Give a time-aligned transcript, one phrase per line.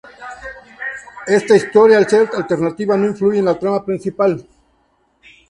[1.27, 4.43] Esta historia al ser alternativa, no influye en la trama principal.